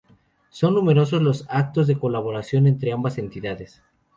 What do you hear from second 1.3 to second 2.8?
actos de colaboración